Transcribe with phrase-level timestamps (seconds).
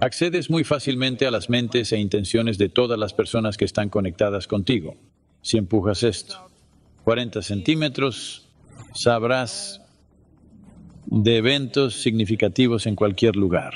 [0.00, 4.46] Accedes muy fácilmente a las mentes e intenciones de todas las personas que están conectadas
[4.46, 4.96] contigo.
[5.40, 6.50] Si empujas esto
[7.04, 8.48] 40 centímetros,
[8.92, 9.80] sabrás
[11.06, 13.74] de eventos significativos en cualquier lugar.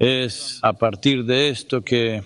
[0.00, 2.24] Es a partir de esto que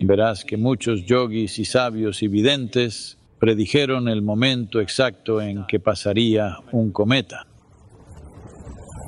[0.00, 6.56] verás que muchos yogis y sabios y videntes predijeron el momento exacto en que pasaría
[6.72, 7.47] un cometa.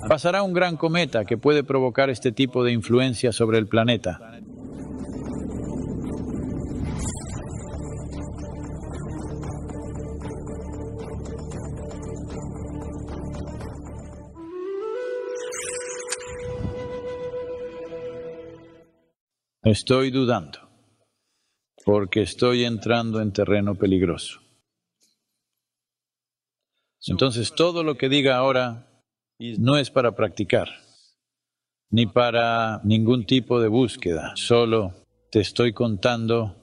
[0.09, 4.19] Pasará un gran cometa que puede provocar este tipo de influencia sobre el planeta.
[19.62, 20.59] Estoy dudando,
[21.84, 24.41] porque estoy entrando en terreno peligroso.
[27.06, 28.90] Entonces, todo lo que diga ahora
[29.59, 30.69] no es para practicar,
[31.91, 34.92] ni para ningún tipo de búsqueda, solo
[35.31, 36.56] te estoy contando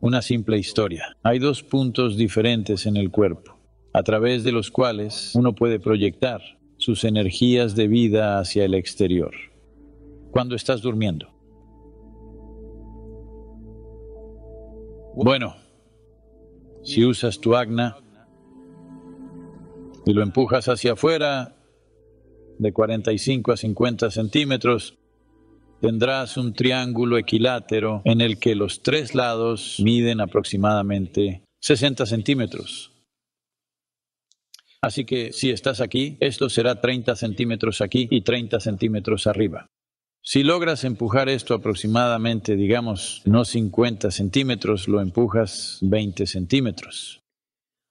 [0.00, 1.16] una simple historia.
[1.22, 3.56] Hay dos puntos diferentes en el cuerpo,
[3.92, 6.40] a través de los cuales uno puede proyectar
[6.78, 9.32] sus energías de vida hacia el exterior.
[10.32, 11.32] Cuando estás durmiendo.
[15.14, 15.54] Bueno,
[16.82, 17.96] si usas tu agna
[20.04, 21.55] y lo empujas hacia afuera,
[22.58, 24.98] de 45 a 50 centímetros,
[25.80, 32.92] tendrás un triángulo equilátero en el que los tres lados miden aproximadamente 60 centímetros.
[34.80, 39.66] Así que si estás aquí, esto será 30 centímetros aquí y 30 centímetros arriba.
[40.22, 47.20] Si logras empujar esto aproximadamente, digamos, no 50 centímetros, lo empujas 20 centímetros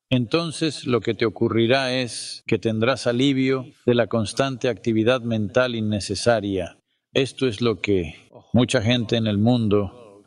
[0.10, 6.78] entonces lo que te ocurrirá es que tendrás alivio de la constante actividad mental innecesaria.
[7.14, 8.16] Esto es lo que
[8.54, 10.24] mucha gente en el mundo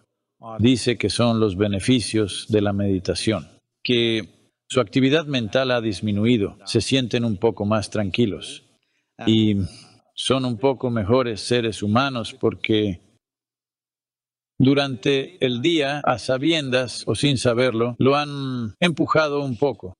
[0.59, 3.49] dice que son los beneficios de la meditación,
[3.83, 8.65] que su actividad mental ha disminuido, se sienten un poco más tranquilos
[9.27, 9.57] y
[10.15, 13.01] son un poco mejores seres humanos porque
[14.59, 19.95] durante el día, a sabiendas o sin saberlo, lo han empujado un poco.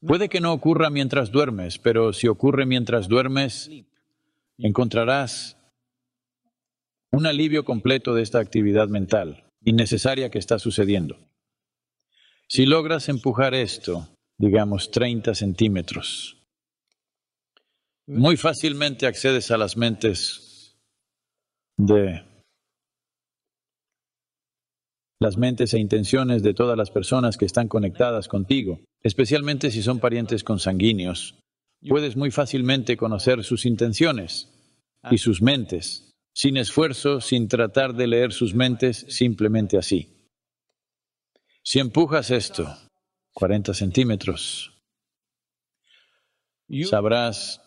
[0.00, 3.70] Puede que no ocurra mientras duermes, pero si ocurre mientras duermes,
[4.58, 5.58] encontrarás
[7.12, 11.18] un alivio completo de esta actividad mental innecesaria que está sucediendo.
[12.48, 14.08] Si logras empujar esto,
[14.38, 16.42] digamos 30 centímetros,
[18.06, 20.76] muy fácilmente accedes a las mentes
[21.76, 22.31] de
[25.22, 30.00] las mentes e intenciones de todas las personas que están conectadas contigo, especialmente si son
[30.00, 31.38] parientes consanguíneos.
[31.88, 34.48] Puedes muy fácilmente conocer sus intenciones
[35.10, 40.08] y sus mentes, sin esfuerzo, sin tratar de leer sus mentes, simplemente así.
[41.62, 42.66] Si empujas esto,
[43.32, 44.72] 40 centímetros,
[46.82, 47.62] sabrás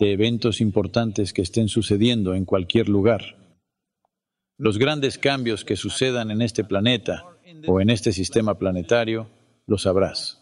[0.00, 3.41] de eventos importantes que estén sucediendo en cualquier lugar
[4.58, 7.24] los grandes cambios que sucedan en este planeta
[7.66, 9.28] o en este sistema planetario,
[9.66, 10.38] lo sabrás.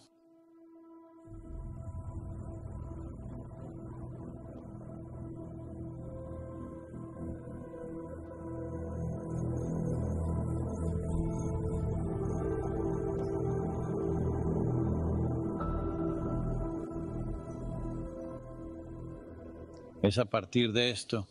[20.03, 21.29] Es a partir de esto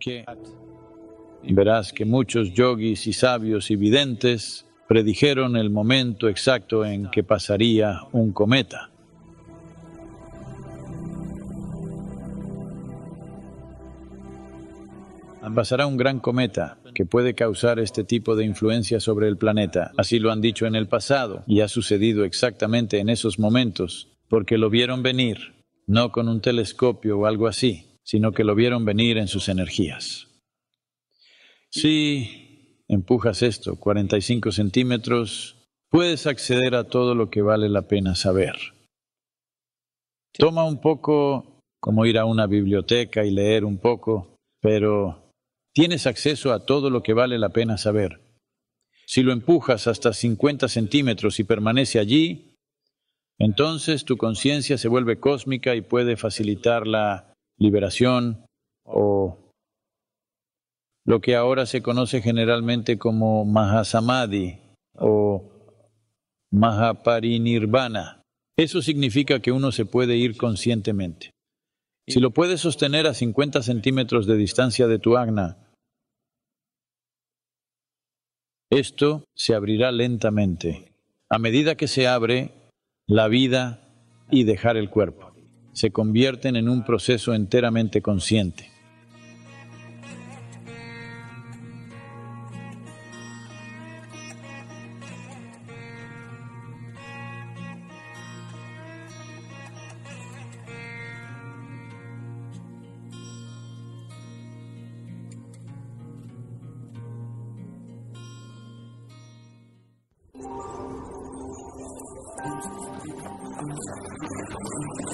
[0.00, 0.24] que
[1.48, 8.00] verás que muchos yogis y sabios y videntes predijeron el momento exacto en que pasaría
[8.12, 8.90] un cometa.
[15.54, 19.90] Pasará un gran cometa que puede causar este tipo de influencia sobre el planeta.
[19.98, 24.56] Así lo han dicho en el pasado y ha sucedido exactamente en esos momentos, porque
[24.56, 25.54] lo vieron venir,
[25.86, 30.31] no con un telescopio o algo así, sino que lo vieron venir en sus energías.
[31.72, 35.56] Si empujas esto 45 centímetros,
[35.90, 38.56] puedes acceder a todo lo que vale la pena saber.
[40.34, 45.30] Toma un poco como ir a una biblioteca y leer un poco, pero
[45.74, 48.20] tienes acceso a todo lo que vale la pena saber.
[49.06, 52.54] Si lo empujas hasta 50 centímetros y permanece allí,
[53.38, 58.44] entonces tu conciencia se vuelve cósmica y puede facilitar la liberación
[58.84, 59.41] o
[61.04, 64.58] lo que ahora se conoce generalmente como Mahasamadhi
[64.94, 65.50] o
[66.50, 68.22] Mahaparinirvana.
[68.56, 71.30] Eso significa que uno se puede ir conscientemente.
[72.06, 75.56] Si lo puedes sostener a 50 centímetros de distancia de tu agna,
[78.70, 80.92] esto se abrirá lentamente.
[81.30, 82.52] A medida que se abre,
[83.06, 83.88] la vida
[84.30, 85.32] y dejar el cuerpo
[85.72, 88.71] se convierten en un proceso enteramente consciente.
[113.82, 115.11] すごい。